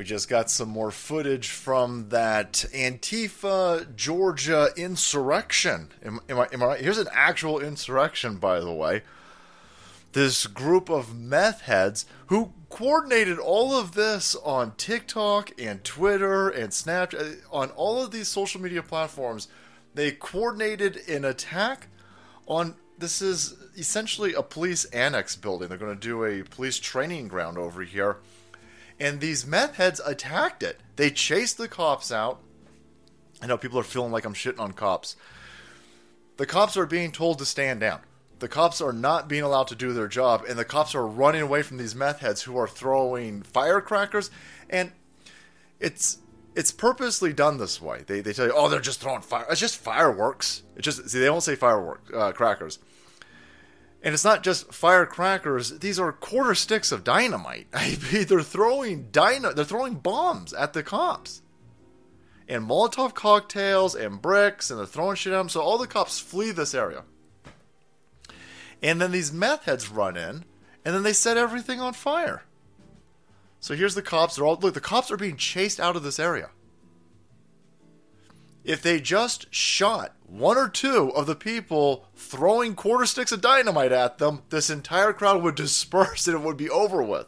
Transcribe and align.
We 0.00 0.04
just 0.04 0.30
got 0.30 0.50
some 0.50 0.70
more 0.70 0.90
footage 0.90 1.50
from 1.50 2.08
that 2.08 2.64
Antifa 2.72 3.94
Georgia 3.94 4.70
insurrection. 4.74 5.90
Am, 6.02 6.20
am, 6.26 6.40
I, 6.40 6.48
am 6.54 6.62
I 6.62 6.66
right? 6.66 6.80
Here's 6.80 6.96
an 6.96 7.10
actual 7.12 7.60
insurrection, 7.60 8.38
by 8.38 8.60
the 8.60 8.72
way. 8.72 9.02
This 10.12 10.46
group 10.46 10.88
of 10.88 11.14
meth 11.14 11.60
heads 11.60 12.06
who 12.28 12.54
coordinated 12.70 13.38
all 13.38 13.74
of 13.74 13.92
this 13.92 14.34
on 14.36 14.72
TikTok 14.76 15.50
and 15.60 15.84
Twitter 15.84 16.48
and 16.48 16.70
Snapchat, 16.70 17.42
uh, 17.44 17.54
on 17.54 17.68
all 17.72 18.02
of 18.02 18.10
these 18.10 18.28
social 18.28 18.58
media 18.58 18.82
platforms. 18.82 19.48
They 19.94 20.12
coordinated 20.12 20.96
an 21.10 21.26
attack 21.26 21.88
on 22.46 22.74
this 22.96 23.20
is 23.20 23.54
essentially 23.76 24.32
a 24.32 24.42
police 24.42 24.86
annex 24.86 25.36
building. 25.36 25.68
They're 25.68 25.76
going 25.76 25.94
to 25.94 26.08
do 26.08 26.24
a 26.24 26.42
police 26.42 26.78
training 26.78 27.28
ground 27.28 27.58
over 27.58 27.82
here 27.82 28.16
and 29.00 29.20
these 29.20 29.46
meth 29.46 29.76
heads 29.76 30.00
attacked 30.04 30.62
it. 30.62 30.78
They 30.96 31.10
chased 31.10 31.56
the 31.56 31.68
cops 31.68 32.12
out. 32.12 32.40
I 33.42 33.46
know 33.46 33.56
people 33.56 33.78
are 33.78 33.84
feeling 33.84 34.12
like 34.12 34.26
I'm 34.26 34.34
shitting 34.34 34.60
on 34.60 34.72
cops. 34.72 35.16
The 36.36 36.46
cops 36.46 36.76
are 36.76 36.86
being 36.86 37.10
told 37.10 37.38
to 37.38 37.46
stand 37.46 37.80
down. 37.80 38.00
The 38.38 38.48
cops 38.48 38.80
are 38.80 38.92
not 38.92 39.28
being 39.28 39.42
allowed 39.42 39.68
to 39.68 39.74
do 39.74 39.92
their 39.92 40.08
job, 40.08 40.44
and 40.48 40.58
the 40.58 40.64
cops 40.64 40.94
are 40.94 41.06
running 41.06 41.42
away 41.42 41.62
from 41.62 41.76
these 41.76 41.94
meth 41.94 42.20
heads 42.20 42.42
who 42.42 42.56
are 42.56 42.68
throwing 42.68 43.42
firecrackers. 43.42 44.30
And 44.68 44.92
it's 45.78 46.18
it's 46.54 46.72
purposely 46.72 47.32
done 47.32 47.58
this 47.58 47.80
way. 47.80 48.02
They, 48.06 48.20
they 48.20 48.32
tell 48.32 48.46
you, 48.46 48.52
oh, 48.54 48.68
they're 48.68 48.80
just 48.80 49.00
throwing 49.00 49.20
fire. 49.20 49.46
It's 49.50 49.60
just 49.60 49.76
fireworks. 49.76 50.62
It's 50.76 50.84
just 50.84 51.08
see, 51.08 51.18
they 51.18 51.26
don't 51.26 51.42
say 51.42 51.54
firework 51.54 52.02
uh, 52.14 52.32
crackers. 52.32 52.78
And 54.02 54.14
it's 54.14 54.24
not 54.24 54.42
just 54.42 54.72
firecrackers; 54.72 55.78
these 55.80 55.98
are 55.98 56.12
quarter 56.12 56.54
sticks 56.54 56.90
of 56.90 57.04
dynamite. 57.04 57.66
I 57.74 57.98
mean, 58.12 58.24
they're 58.26 58.42
throwing 58.42 59.10
dyna- 59.10 59.52
they're 59.52 59.64
throwing 59.64 59.94
bombs 59.94 60.52
at 60.54 60.72
the 60.72 60.82
cops, 60.82 61.42
and 62.48 62.66
Molotov 62.66 63.14
cocktails 63.14 63.94
and 63.94 64.22
bricks, 64.22 64.70
and 64.70 64.78
they're 64.78 64.86
throwing 64.86 65.16
shit 65.16 65.32
at 65.32 65.36
them. 65.36 65.48
So 65.48 65.60
all 65.60 65.78
the 65.78 65.86
cops 65.86 66.18
flee 66.18 66.50
this 66.50 66.74
area, 66.74 67.04
and 68.82 69.00
then 69.00 69.12
these 69.12 69.32
meth 69.32 69.64
heads 69.64 69.90
run 69.90 70.16
in, 70.16 70.44
and 70.84 70.94
then 70.94 71.02
they 71.02 71.12
set 71.12 71.36
everything 71.36 71.80
on 71.80 71.92
fire. 71.92 72.44
So 73.60 73.74
here's 73.74 73.94
the 73.94 74.02
cops. 74.02 74.36
They're 74.36 74.46
all 74.46 74.56
look. 74.56 74.72
The 74.72 74.80
cops 74.80 75.10
are 75.10 75.18
being 75.18 75.36
chased 75.36 75.78
out 75.78 75.96
of 75.96 76.02
this 76.02 76.18
area 76.18 76.50
if 78.64 78.82
they 78.82 79.00
just 79.00 79.52
shot 79.52 80.14
one 80.26 80.56
or 80.56 80.68
two 80.68 81.12
of 81.14 81.26
the 81.26 81.34
people 81.34 82.06
throwing 82.14 82.74
quarter 82.74 83.06
sticks 83.06 83.32
of 83.32 83.40
dynamite 83.40 83.92
at 83.92 84.18
them, 84.18 84.42
this 84.50 84.70
entire 84.70 85.12
crowd 85.12 85.42
would 85.42 85.54
disperse 85.56 86.26
and 86.26 86.36
it 86.36 86.42
would 86.42 86.56
be 86.56 86.70
over 86.70 87.02
with. 87.02 87.26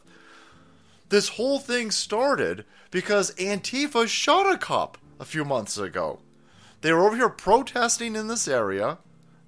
This 1.09 1.31
whole 1.31 1.59
thing 1.59 1.91
started 1.91 2.65
because 2.91 3.35
Antifa 3.35 4.07
shot 4.09 4.53
a 4.53 4.57
cop 4.57 4.99
a 5.21 5.25
few 5.25 5.45
months 5.45 5.77
ago. 5.77 6.21
They 6.81 6.93
were 6.93 7.07
over 7.07 7.17
here 7.17 7.29
protesting 7.29 8.17
in 8.17 8.29
this 8.29 8.49
area. 8.49 8.99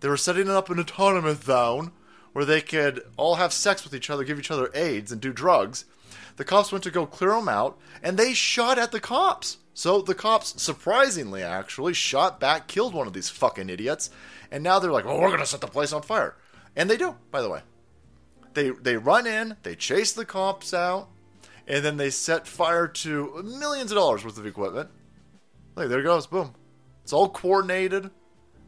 They 0.00 0.08
were 0.08 0.16
setting 0.16 0.50
up 0.50 0.70
an 0.70 0.78
autonomous 0.78 1.40
zone 1.40 1.92
where 2.34 2.44
they 2.44 2.60
could 2.60 3.00
all 3.16 3.36
have 3.36 3.52
sex 3.52 3.84
with 3.84 3.94
each 3.94 4.10
other, 4.10 4.24
give 4.24 4.38
each 4.38 4.50
other 4.50 4.70
AIDS, 4.74 5.10
and 5.10 5.20
do 5.20 5.32
drugs. 5.32 5.86
The 6.36 6.44
cops 6.44 6.72
went 6.72 6.82
to 6.84 6.90
go 6.90 7.06
clear 7.06 7.30
them 7.30 7.48
out, 7.48 7.78
and 8.02 8.18
they 8.18 8.34
shot 8.34 8.76
at 8.76 8.90
the 8.92 9.00
cops. 9.00 9.58
So 9.72 10.02
the 10.02 10.16
cops, 10.16 10.60
surprisingly, 10.60 11.42
actually, 11.42 11.94
shot 11.94 12.40
back, 12.40 12.66
killed 12.66 12.92
one 12.92 13.06
of 13.06 13.12
these 13.12 13.30
fucking 13.30 13.70
idiots, 13.70 14.10
and 14.50 14.62
now 14.64 14.78
they're 14.78 14.92
like, 14.92 15.04
"Well, 15.04 15.20
we're 15.20 15.30
gonna 15.30 15.46
set 15.46 15.60
the 15.60 15.68
place 15.68 15.92
on 15.92 16.02
fire," 16.02 16.36
and 16.74 16.90
they 16.90 16.96
do. 16.96 17.16
By 17.30 17.40
the 17.40 17.48
way, 17.48 17.62
they 18.54 18.70
they 18.70 18.96
run 18.96 19.26
in, 19.26 19.56
they 19.62 19.76
chase 19.76 20.12
the 20.12 20.24
cops 20.24 20.74
out, 20.74 21.08
and 21.68 21.84
then 21.84 21.96
they 21.96 22.10
set 22.10 22.48
fire 22.48 22.88
to 22.88 23.42
millions 23.44 23.92
of 23.92 23.96
dollars 23.96 24.24
worth 24.24 24.38
of 24.38 24.46
equipment. 24.46 24.90
Like 25.76 25.88
there 25.88 26.02
goes, 26.02 26.26
boom. 26.26 26.54
It's 27.04 27.12
all 27.12 27.28
coordinated. 27.28 28.10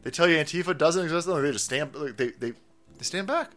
They 0.03 0.11
tell 0.11 0.27
you 0.29 0.37
Antifa 0.37 0.77
doesn't 0.77 1.03
exist, 1.03 1.27
they 1.27 1.51
just 1.51 1.65
stamp. 1.65 1.95
They 2.15 2.29
they 2.29 2.53
they 2.97 3.03
stand 3.03 3.27
back. 3.27 3.51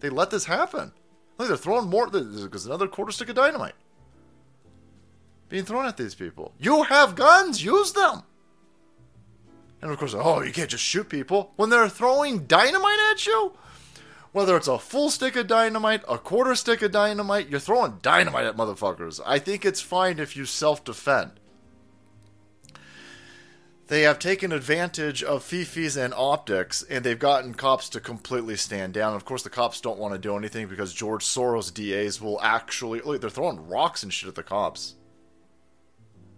They 0.00 0.08
let 0.08 0.30
this 0.30 0.44
happen. 0.46 0.92
Look, 1.38 1.48
they're 1.48 1.56
throwing 1.56 1.88
more. 1.88 2.08
There's 2.10 2.66
another 2.66 2.88
quarter 2.88 3.12
stick 3.12 3.28
of 3.28 3.36
dynamite 3.36 3.74
being 5.48 5.64
thrown 5.64 5.86
at 5.86 5.96
these 5.96 6.14
people. 6.14 6.52
You 6.58 6.82
have 6.84 7.14
guns, 7.14 7.64
use 7.64 7.92
them. 7.92 8.22
And 9.80 9.90
of 9.90 9.98
course, 9.98 10.14
oh, 10.16 10.42
you 10.42 10.52
can't 10.52 10.70
just 10.70 10.82
shoot 10.82 11.08
people 11.08 11.52
when 11.56 11.70
they're 11.70 11.88
throwing 11.88 12.46
dynamite 12.46 12.98
at 13.12 13.26
you. 13.26 13.52
Whether 14.32 14.56
it's 14.56 14.66
a 14.66 14.80
full 14.80 15.10
stick 15.10 15.36
of 15.36 15.46
dynamite, 15.46 16.02
a 16.08 16.18
quarter 16.18 16.56
stick 16.56 16.82
of 16.82 16.90
dynamite, 16.90 17.48
you're 17.48 17.60
throwing 17.60 17.98
dynamite 18.02 18.46
at 18.46 18.56
motherfuckers. 18.56 19.20
I 19.24 19.38
think 19.38 19.64
it's 19.64 19.80
fine 19.80 20.18
if 20.18 20.36
you 20.36 20.44
self 20.44 20.82
defend. 20.82 21.38
They 23.94 24.02
have 24.02 24.18
taken 24.18 24.50
advantage 24.50 25.22
of 25.22 25.44
fifis 25.44 25.96
and 25.96 26.12
optics, 26.14 26.82
and 26.82 27.04
they've 27.04 27.16
gotten 27.16 27.54
cops 27.54 27.88
to 27.90 28.00
completely 28.00 28.56
stand 28.56 28.92
down. 28.92 29.14
Of 29.14 29.24
course, 29.24 29.44
the 29.44 29.50
cops 29.50 29.80
don't 29.80 30.00
want 30.00 30.12
to 30.14 30.18
do 30.18 30.36
anything 30.36 30.66
because 30.66 30.92
George 30.92 31.24
Soros 31.24 31.72
DAs 31.72 32.20
will 32.20 32.40
actually 32.42 33.02
look. 33.02 33.20
They're 33.20 33.30
throwing 33.30 33.68
rocks 33.68 34.02
and 34.02 34.12
shit 34.12 34.28
at 34.28 34.34
the 34.34 34.42
cops. 34.42 34.96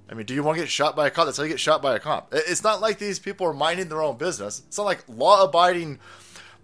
I 0.06 0.12
mean, 0.12 0.27
do 0.27 0.34
you 0.34 0.43
want 0.43 0.59
to 0.59 0.65
get 0.65 0.69
shot 0.69 0.97
by 0.97 1.06
a 1.06 1.11
cop? 1.11 1.25
That's 1.25 1.39
how 1.39 1.44
you 1.44 1.49
get 1.49 1.59
shot 1.59 1.81
by 1.81 1.97
a 1.97 1.99
cop. 1.99 2.28
It's 2.31 2.62
not 2.62 2.83
like 2.83 2.99
these 2.99 3.19
people 3.19 3.47
are 3.47 3.55
minding 3.55 3.88
their 3.88 4.03
own 4.03 4.19
business. 4.19 4.62
It's 4.67 4.77
not 4.77 4.84
like 4.84 5.09
law 5.09 5.43
abiding 5.43 5.99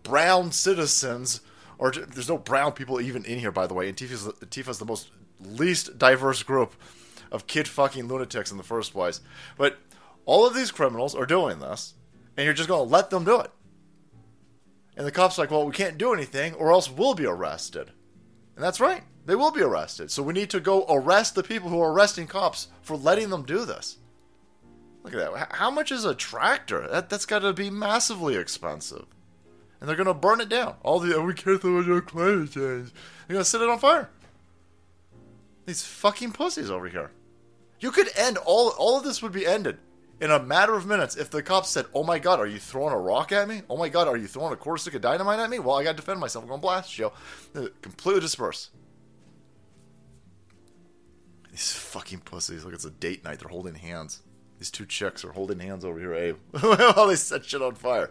brown 0.02 0.52
citizens, 0.52 1.40
or 1.78 1.90
there's 1.90 2.28
no 2.28 2.36
brown 2.36 2.72
people 2.72 3.00
even 3.00 3.24
in 3.24 3.38
here, 3.38 3.50
by 3.50 3.66
the 3.66 3.72
way. 3.72 3.88
Antifa's, 3.88 4.26
Antifa's 4.42 4.78
the 4.78 4.84
most 4.84 5.08
least 5.40 5.96
diverse 5.96 6.42
group 6.42 6.74
of 7.30 7.46
kid 7.46 7.66
fucking 7.66 8.08
lunatics 8.08 8.50
in 8.50 8.58
the 8.58 8.62
first 8.62 8.92
place. 8.92 9.22
But 9.56 9.78
all 10.24 10.46
of 10.46 10.54
these 10.54 10.70
criminals 10.70 11.14
are 11.14 11.26
doing 11.26 11.58
this, 11.58 11.94
and 12.36 12.44
you're 12.44 12.54
just 12.54 12.68
going 12.68 12.86
to 12.86 12.92
let 12.92 13.10
them 13.10 13.24
do 13.24 13.40
it. 13.40 13.50
And 14.96 15.06
the 15.06 15.10
cops 15.10 15.38
like, 15.38 15.50
well, 15.50 15.66
we 15.66 15.72
can't 15.72 15.98
do 15.98 16.12
anything, 16.12 16.54
or 16.54 16.72
else 16.72 16.90
we'll 16.90 17.14
be 17.14 17.26
arrested. 17.26 17.90
And 18.54 18.64
that's 18.64 18.80
right. 18.80 19.02
They 19.24 19.34
will 19.34 19.50
be 19.50 19.62
arrested. 19.62 20.10
So 20.10 20.22
we 20.22 20.34
need 20.34 20.50
to 20.50 20.60
go 20.60 20.84
arrest 20.88 21.34
the 21.34 21.42
people 21.42 21.70
who 21.70 21.80
are 21.80 21.92
arresting 21.92 22.26
cops 22.26 22.68
for 22.82 22.96
letting 22.96 23.30
them 23.30 23.44
do 23.44 23.64
this. 23.64 23.98
Look 25.02 25.14
at 25.14 25.32
that. 25.32 25.52
How 25.52 25.70
much 25.70 25.90
is 25.90 26.04
a 26.04 26.14
tractor? 26.14 26.86
That, 26.88 27.08
that's 27.08 27.26
got 27.26 27.40
to 27.40 27.52
be 27.52 27.70
massively 27.70 28.36
expensive. 28.36 29.06
And 29.80 29.88
they're 29.88 29.96
going 29.96 30.06
to 30.06 30.14
burn 30.14 30.40
it 30.40 30.48
down. 30.48 30.76
All 30.82 31.00
the, 31.00 31.16
oh, 31.16 31.24
we 31.24 31.34
can't 31.34 31.64
on 31.64 32.02
climate 32.02 32.50
change. 32.50 32.92
They're 33.26 33.34
going 33.34 33.40
to 33.40 33.44
set 33.44 33.62
it 33.62 33.68
on 33.68 33.78
fire. 33.78 34.10
These 35.66 35.84
fucking 35.84 36.32
pussies 36.32 36.70
over 36.70 36.88
here. 36.88 37.10
You 37.80 37.90
could 37.90 38.10
end 38.16 38.38
all, 38.38 38.70
all 38.78 38.98
of 38.98 39.04
this 39.04 39.22
would 39.22 39.32
be 39.32 39.46
ended 39.46 39.78
in 40.22 40.30
a 40.30 40.38
matter 40.38 40.74
of 40.74 40.86
minutes 40.86 41.16
if 41.16 41.30
the 41.30 41.42
cops 41.42 41.68
said, 41.68 41.84
Oh 41.92 42.04
my 42.04 42.20
god, 42.20 42.38
are 42.38 42.46
you 42.46 42.60
throwing 42.60 42.94
a 42.94 42.98
rock 42.98 43.32
at 43.32 43.48
me? 43.48 43.62
Oh 43.68 43.76
my 43.76 43.88
god, 43.88 44.06
are 44.06 44.16
you 44.16 44.28
throwing 44.28 44.52
a 44.52 44.56
quarter 44.56 44.78
stick 44.78 44.94
of 44.94 45.02
dynamite 45.02 45.40
at 45.40 45.50
me? 45.50 45.58
Well, 45.58 45.76
I 45.76 45.82
gotta 45.82 45.96
defend 45.96 46.20
myself. 46.20 46.44
I'm 46.44 46.48
gonna 46.48 46.62
blast 46.62 46.96
you. 46.96 47.10
Uh, 47.56 47.66
completely 47.82 48.20
disperse. 48.20 48.70
These 51.50 51.72
fucking 51.72 52.20
pussies. 52.20 52.64
Look, 52.64 52.72
it's 52.72 52.84
a 52.84 52.90
date 52.90 53.24
night. 53.24 53.40
They're 53.40 53.48
holding 53.48 53.74
hands. 53.74 54.22
These 54.60 54.70
two 54.70 54.86
chicks 54.86 55.24
are 55.24 55.32
holding 55.32 55.58
hands 55.58 55.84
over 55.84 55.98
here, 55.98 56.14
eh? 56.14 56.18
Abe. 56.18 56.36
While 56.60 57.08
they 57.08 57.16
set 57.16 57.44
shit 57.44 57.60
on 57.60 57.74
fire. 57.74 58.10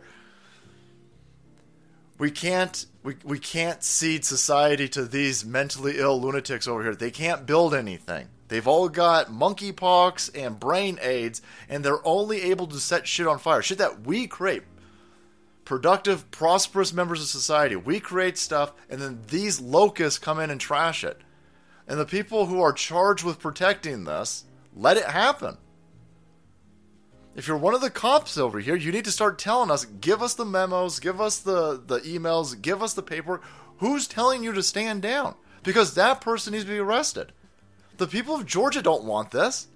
We 2.19 2.29
can't 2.29 2.85
we, 3.03 3.15
we 3.23 3.39
can't 3.39 3.81
cede 3.83 4.25
society 4.25 4.89
to 4.89 5.05
these 5.05 5.45
mentally 5.45 5.97
ill 5.97 6.19
lunatics 6.19 6.67
over 6.67 6.83
here. 6.83 6.93
They 6.93 7.09
can't 7.09 7.45
build 7.45 7.73
anything. 7.73 8.27
They've 8.51 8.67
all 8.67 8.89
got 8.89 9.31
monkeypox 9.31 10.37
and 10.37 10.59
brain 10.59 10.99
AIDS, 11.01 11.41
and 11.69 11.85
they're 11.85 12.05
only 12.05 12.41
able 12.41 12.67
to 12.67 12.81
set 12.81 13.07
shit 13.07 13.25
on 13.25 13.39
fire. 13.39 13.61
Shit 13.61 13.77
that 13.77 14.05
we 14.05 14.27
create. 14.27 14.63
Productive, 15.63 16.29
prosperous 16.31 16.91
members 16.91 17.21
of 17.21 17.27
society. 17.27 17.77
We 17.77 18.01
create 18.01 18.37
stuff, 18.37 18.73
and 18.89 19.01
then 19.01 19.21
these 19.29 19.61
locusts 19.61 20.19
come 20.19 20.37
in 20.37 20.49
and 20.49 20.59
trash 20.59 21.05
it. 21.05 21.21
And 21.87 21.97
the 21.97 22.05
people 22.05 22.47
who 22.47 22.61
are 22.61 22.73
charged 22.73 23.23
with 23.23 23.39
protecting 23.39 24.03
this, 24.03 24.43
let 24.75 24.97
it 24.97 25.05
happen. 25.05 25.57
If 27.37 27.47
you're 27.47 27.55
one 27.55 27.73
of 27.73 27.79
the 27.79 27.89
cops 27.89 28.37
over 28.37 28.59
here, 28.59 28.75
you 28.75 28.91
need 28.91 29.05
to 29.05 29.11
start 29.11 29.39
telling 29.39 29.71
us, 29.71 29.85
give 29.85 30.21
us 30.21 30.33
the 30.33 30.43
memos, 30.43 30.99
give 30.99 31.21
us 31.21 31.39
the, 31.39 31.81
the 31.87 31.99
emails, 32.01 32.61
give 32.61 32.83
us 32.83 32.95
the 32.95 33.01
paperwork. 33.01 33.43
Who's 33.77 34.09
telling 34.09 34.43
you 34.43 34.51
to 34.51 34.61
stand 34.61 35.03
down? 35.03 35.35
Because 35.63 35.93
that 35.93 36.19
person 36.19 36.51
needs 36.51 36.65
to 36.65 36.71
be 36.71 36.79
arrested. 36.79 37.31
The 38.01 38.07
people 38.07 38.33
of 38.33 38.47
Georgia 38.47 38.81
don't 38.81 39.03
want 39.03 39.29
this. 39.29 39.67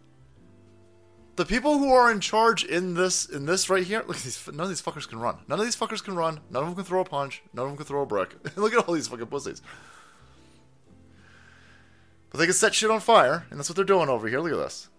The 1.35 1.45
people 1.45 1.77
who 1.77 1.93
are 1.93 2.11
in 2.11 2.19
charge 2.19 2.63
in 2.63 2.95
this 2.95 3.27
in 3.27 3.45
this 3.45 3.69
right 3.69 3.83
here, 3.83 4.03
look, 4.07 4.17
these, 4.17 4.47
none 4.47 4.61
of 4.61 4.69
these 4.69 4.81
fuckers 4.81 5.07
can 5.07 5.19
run. 5.19 5.37
None 5.47 5.59
of 5.59 5.65
these 5.65 5.75
fuckers 5.75 6.03
can 6.03 6.15
run. 6.15 6.39
None 6.49 6.63
of 6.63 6.69
them 6.69 6.75
can 6.75 6.85
throw 6.85 7.01
a 7.01 7.05
punch. 7.05 7.43
None 7.53 7.65
of 7.65 7.69
them 7.69 7.77
can 7.77 7.85
throw 7.85 8.01
a 8.01 8.05
brick. 8.07 8.33
look 8.57 8.73
at 8.73 8.83
all 8.83 8.95
these 8.95 9.07
fucking 9.07 9.27
pussies. 9.27 9.61
But 12.31 12.39
they 12.39 12.45
can 12.45 12.55
set 12.55 12.73
shit 12.73 12.89
on 12.89 12.99
fire, 12.99 13.45
and 13.51 13.59
that's 13.59 13.69
what 13.69 13.75
they're 13.75 13.85
doing 13.85 14.09
over 14.09 14.27
here. 14.27 14.39
Look 14.39 14.53
at 14.53 14.57
this. 14.57 14.89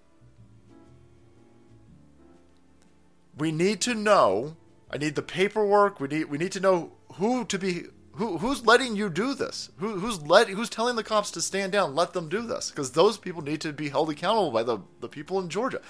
We 3.37 3.50
need 3.50 3.81
to 3.81 3.94
know. 3.94 4.56
I 4.88 4.99
need 4.99 5.17
the 5.17 5.23
paperwork. 5.23 5.99
We 5.99 6.06
need 6.06 6.26
we 6.26 6.38
need 6.38 6.52
to 6.52 6.61
know 6.61 6.93
who 7.14 7.44
to 7.46 7.58
be 7.58 7.87
Who, 8.16 8.38
who's 8.38 8.64
letting 8.64 8.96
you 8.96 9.10
do 9.10 9.34
this? 9.34 9.70
Who, 9.76 9.98
who's 9.98 10.22
let, 10.22 10.48
Who's 10.48 10.70
telling 10.70 10.96
the 10.96 11.04
cops 11.04 11.30
to 11.32 11.42
stand 11.42 11.72
down? 11.72 11.94
Let 11.94 12.12
them 12.14 12.28
do 12.28 12.42
this 12.42 12.70
because 12.70 12.92
those 12.92 13.18
people 13.18 13.42
need 13.42 13.60
to 13.60 13.72
be 13.72 13.90
held 13.90 14.10
accountable 14.10 14.50
by 14.50 14.62
the 14.62 14.78
the 15.00 15.08
people 15.08 15.38
in 15.38 15.48
Georgia. 15.48 15.80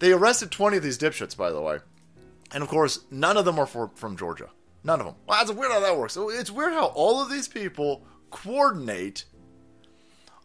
They 0.00 0.12
arrested 0.12 0.50
twenty 0.50 0.76
of 0.76 0.82
these 0.82 0.98
dipshits, 0.98 1.36
by 1.36 1.50
the 1.50 1.60
way, 1.60 1.78
and 2.52 2.62
of 2.62 2.68
course, 2.68 3.04
none 3.10 3.36
of 3.36 3.44
them 3.44 3.58
are 3.58 3.66
for, 3.66 3.90
from 3.94 4.16
Georgia. 4.16 4.50
None 4.82 4.98
of 4.98 5.06
them. 5.06 5.14
Well, 5.26 5.38
that's 5.38 5.52
weird 5.52 5.70
how 5.70 5.80
that 5.80 5.96
works. 5.96 6.14
So 6.14 6.28
it's 6.28 6.50
weird 6.50 6.72
how 6.72 6.86
all 6.86 7.22
of 7.22 7.30
these 7.30 7.46
people 7.46 8.04
coordinate 8.30 9.26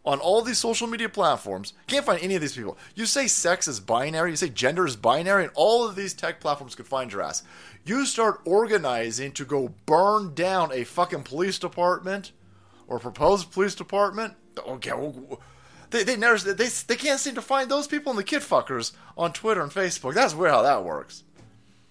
on 0.08 0.20
all 0.20 0.40
these 0.40 0.56
social 0.56 0.86
media 0.86 1.06
platforms. 1.06 1.74
Can't 1.86 2.06
find 2.06 2.22
any 2.22 2.34
of 2.34 2.40
these 2.40 2.56
people. 2.56 2.78
You 2.94 3.04
say 3.04 3.26
sex 3.26 3.68
is 3.68 3.78
binary, 3.78 4.30
you 4.30 4.36
say 4.36 4.48
gender 4.48 4.86
is 4.86 4.96
binary, 4.96 5.44
and 5.44 5.52
all 5.54 5.86
of 5.86 5.96
these 5.96 6.14
tech 6.14 6.40
platforms 6.40 6.74
could 6.74 6.86
find 6.86 7.12
your 7.12 7.20
ass. 7.20 7.42
You 7.84 8.06
start 8.06 8.40
organizing 8.46 9.32
to 9.32 9.44
go 9.44 9.74
burn 9.84 10.32
down 10.32 10.72
a 10.72 10.84
fucking 10.84 11.24
police 11.24 11.58
department 11.58 12.32
or 12.86 12.98
proposed 12.98 13.52
police 13.52 13.74
department. 13.74 14.32
Okay, 14.58 14.92
they 15.90 16.04
they 16.04 16.16
never 16.16 16.38
they 16.54 16.68
they 16.68 16.96
can't 16.96 17.20
seem 17.20 17.34
to 17.34 17.42
find 17.42 17.70
those 17.70 17.86
people 17.86 18.10
and 18.10 18.18
the 18.18 18.24
kid 18.24 18.40
fuckers 18.40 18.92
on 19.18 19.34
Twitter 19.34 19.62
and 19.62 19.70
Facebook. 19.70 20.14
That's 20.14 20.34
weird 20.34 20.52
how 20.52 20.62
that 20.62 20.84
works. 20.84 21.22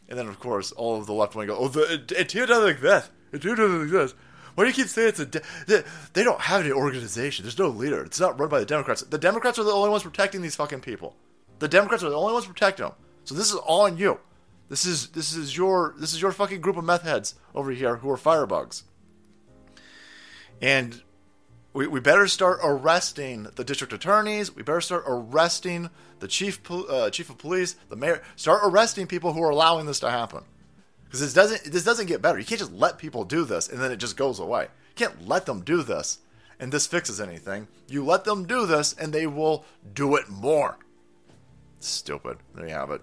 And 0.10 0.18
then 0.18 0.28
of 0.28 0.40
course 0.40 0.72
all 0.72 1.00
of 1.00 1.06
the 1.06 1.14
left 1.14 1.36
wing 1.36 1.50
go, 1.50 1.56
oh, 1.56 1.68
the 1.68 2.04
Antifa 2.08 2.48
doesn't 2.48 2.70
exist. 2.70 3.12
Antifa 3.32 3.58
doesn't 3.58 3.84
exist. 3.84 4.16
Why 4.58 4.64
do 4.64 4.70
you 4.70 4.74
keep 4.74 4.88
saying 4.88 5.10
it's 5.10 5.20
a? 5.20 5.26
De- 5.28 5.42
they, 5.68 5.84
they 6.14 6.24
don't 6.24 6.42
have 6.42 6.62
any 6.62 6.72
organization. 6.72 7.46
There's 7.46 7.60
no 7.60 7.68
leader. 7.68 8.04
It's 8.04 8.20
not 8.20 8.40
run 8.40 8.50
by 8.50 8.60
the 8.60 8.66
Democrats. 8.66 9.04
The 9.04 9.20
Democrats 9.20 9.60
are 9.60 9.64
the 9.64 9.70
only 9.70 9.92
ones 9.92 10.02
protecting 10.02 10.42
these 10.42 10.56
fucking 10.56 10.82
people. 10.82 11.16
The 11.60 11.68
Democrats 11.68 12.04
are 12.04 12.10
the 12.10 12.18
only 12.18 12.34
ones 12.34 12.48
protecting 12.48 12.88
them. 12.88 12.96
So 13.24 13.36
this 13.36 13.52
is 13.52 13.56
all 13.56 13.82
on 13.82 14.00
you. 14.00 14.20
This 14.68 14.84
is 14.84 15.10
this 15.10 15.36
is 15.36 15.56
your 15.56 15.94
this 16.00 16.12
is 16.12 16.24
your 16.24 16.32
fucking 16.32 16.60
group 16.60 16.76
of 16.76 16.84
meth 16.84 17.04
heads 17.04 17.36
over 17.54 17.70
here 17.70 17.98
who 17.98 18.10
are 18.10 18.18
firebugs. 18.18 18.82
And 20.60 21.04
we, 21.74 21.86
we 21.86 22.00
better 22.00 22.28
start 22.28 22.60
arresting 22.64 23.50
the 23.58 23.64
district 23.64 23.94
attorneys. 23.94 24.56
We 24.56 24.64
better 24.64 24.82
start 24.82 25.04
arresting 25.06 25.92
the 26.18 26.28
chief 26.28 26.60
uh, 26.72 27.12
chief 27.12 27.30
of 27.30 27.38
police, 27.38 27.76
the 27.90 27.96
mayor. 27.96 28.24
Start 28.36 28.62
arresting 28.64 29.06
people 29.06 29.34
who 29.34 29.44
are 29.44 29.52
allowing 29.52 29.86
this 29.86 30.00
to 30.00 30.10
happen 30.10 30.46
because 31.08 31.22
this 31.22 31.34
doesn't 31.34 31.64
this 31.72 31.84
doesn't 31.84 32.08
get 32.08 32.22
better. 32.22 32.38
You 32.38 32.46
can't 32.46 32.60
just 32.60 32.74
let 32.74 32.98
people 32.98 33.24
do 33.24 33.46
this 33.46 33.70
and 33.70 33.82
then 33.82 33.92
it 33.92 33.98
just 33.98 34.18
goes 34.18 34.40
away. 34.40 34.64
You 34.64 34.96
can't 34.96 35.28
let 35.28 35.46
them 35.46 35.62
do 35.62 35.82
this 35.82 36.20
and 36.60 36.72
this 36.72 36.88
fixes 36.88 37.22
anything. 37.22 37.68
You 37.88 38.06
let 38.06 38.24
them 38.24 38.46
do 38.46 38.66
this 38.66 38.94
and 38.94 39.14
they 39.14 39.28
will 39.28 39.66
do 39.94 40.16
it 40.16 40.30
more. 40.30 40.78
Stupid. 41.80 42.38
There 42.56 42.68
you 42.68 42.74
have 42.74 42.92
it. 42.92 43.02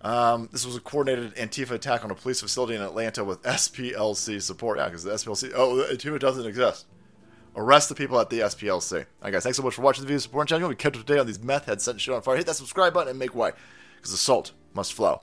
Um, 0.00 0.48
this 0.52 0.64
was 0.64 0.76
a 0.76 0.80
coordinated 0.80 1.34
Antifa 1.34 1.72
attack 1.72 2.04
on 2.04 2.10
a 2.10 2.14
police 2.14 2.40
facility 2.40 2.74
in 2.74 2.82
Atlanta 2.82 3.24
with 3.24 3.42
SPLC 3.42 4.40
support. 4.40 4.78
Yeah, 4.78 4.86
because 4.86 5.04
the 5.04 5.10
SPLC, 5.12 5.52
oh, 5.54 5.86
Antifa 5.90 6.18
doesn't 6.18 6.46
exist. 6.46 6.86
Arrest 7.56 7.88
the 7.88 7.94
people 7.94 8.20
at 8.20 8.30
the 8.30 8.40
SPLC. 8.40 8.92
All 8.92 9.04
right, 9.22 9.32
guys, 9.32 9.42
thanks 9.42 9.56
so 9.56 9.62
much 9.64 9.74
for 9.74 9.82
watching 9.82 10.02
the 10.02 10.06
video, 10.06 10.18
supporting 10.18 10.48
channel. 10.48 10.68
We 10.68 10.76
kept 10.76 10.96
up 10.96 11.04
today 11.04 11.18
on 11.18 11.26
these 11.26 11.42
meth 11.42 11.64
heads 11.64 11.82
setting 11.82 11.98
shit 11.98 12.14
on 12.14 12.22
fire. 12.22 12.36
Hit 12.36 12.46
that 12.46 12.54
subscribe 12.54 12.94
button 12.94 13.10
and 13.10 13.18
make 13.18 13.34
way, 13.34 13.52
because 13.96 14.12
the 14.12 14.18
salt 14.18 14.52
must 14.74 14.92
flow. 14.92 15.22